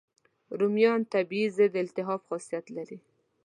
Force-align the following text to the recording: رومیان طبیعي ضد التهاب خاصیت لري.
رومیان 0.59 1.01
طبیعي 1.13 1.47
ضد 1.57 1.73
التهاب 1.83 2.21
خاصیت 2.29 2.65
لري. 2.75 2.97